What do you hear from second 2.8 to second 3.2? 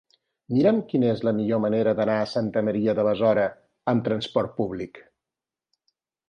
de